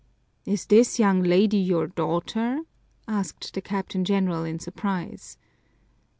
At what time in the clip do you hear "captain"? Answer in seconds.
3.61-4.03